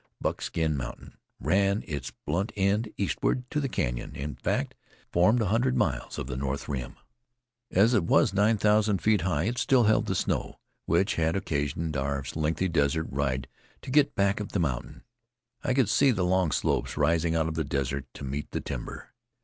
Buckskin 0.19 0.75
mountain 0.75 1.15
ran 1.39 1.83
its 1.85 2.11
blunt 2.25 2.51
end 2.55 2.91
eastward 2.97 3.47
to 3.51 3.59
the 3.59 3.69
Canyon 3.69 4.15
in 4.15 4.33
fact, 4.33 4.73
formed 5.11 5.39
a 5.43 5.53
hundred 5.53 5.77
miles 5.77 6.17
of 6.17 6.25
the 6.25 6.35
north 6.35 6.67
rim. 6.67 6.95
As 7.69 7.93
it 7.93 8.05
was 8.05 8.33
nine 8.33 8.57
thousand 8.57 9.03
feet 9.03 9.21
high 9.21 9.43
it 9.43 9.59
still 9.59 9.83
held 9.83 10.07
the 10.07 10.15
snow, 10.15 10.57
which 10.87 11.17
had 11.17 11.35
occasioned 11.35 11.95
our 11.95 12.23
lengthy 12.33 12.67
desert 12.67 13.09
ride 13.11 13.47
to 13.83 13.91
get 13.91 14.15
back 14.15 14.39
of 14.39 14.53
the 14.53 14.59
mountain. 14.59 15.03
I 15.63 15.75
could 15.75 15.87
see 15.87 16.09
the 16.09 16.25
long 16.25 16.49
slopes 16.51 16.97
rising 16.97 17.35
out 17.35 17.47
of 17.47 17.53
the 17.53 17.63
desert 17.63 18.07
to 18.15 18.23
meet 18.23 18.49
the 18.49 18.59
timber. 18.61 19.09